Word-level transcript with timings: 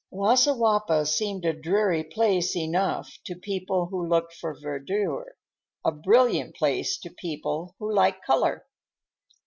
Wassiwappa 0.11 1.05
seemed 1.05 1.45
a 1.45 1.53
dreary 1.53 2.03
place 2.03 2.55
enough 2.55 3.19
to 3.23 3.35
people 3.35 3.85
who 3.91 4.03
looked 4.07 4.33
for 4.33 4.59
verdure, 4.59 5.35
a 5.85 5.91
brilliant 5.91 6.55
place 6.55 6.97
to 7.01 7.11
people 7.11 7.75
who 7.77 7.93
liked 7.93 8.25
color. 8.25 8.65